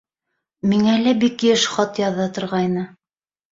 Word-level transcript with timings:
Миңә 0.71 0.95
лә 1.01 1.13
бик 1.25 1.45
йыш 1.51 1.67
хат 1.75 2.01
яҙа 2.07 2.29
торғайны. 2.41 2.91